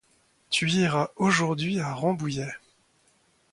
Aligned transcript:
Tu 0.49 0.67
iras 0.71 1.09
aujourd'hui 1.15 1.79
à 1.79 1.93
Rambouillet. 1.93 2.51